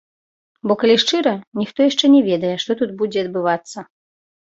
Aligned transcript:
Бо 0.71 0.77
калі 0.83 0.95
шчыра, 1.03 1.35
ніхто 1.61 1.79
яшчэ 1.89 2.05
не 2.17 2.25
ведае, 2.31 2.57
што 2.67 2.71
тут 2.83 2.99
будзе 3.03 3.19
адбывацца. 3.29 3.91